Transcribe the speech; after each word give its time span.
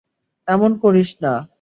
এমন 0.47 0.71
করিস 0.83 1.09
না। 1.23 1.33